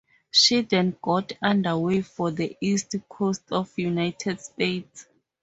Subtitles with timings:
[0.31, 5.05] She then got underway for the east coast of the United States.